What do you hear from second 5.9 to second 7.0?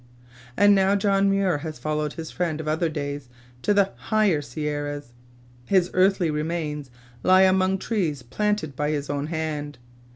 earthly remains